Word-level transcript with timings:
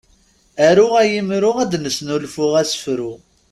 Aru 0.67 0.87
ay 1.01 1.11
imru 1.19 1.51
ad 1.63 1.69
d-nesnulfu 1.71 2.45
asefru. 2.61 3.13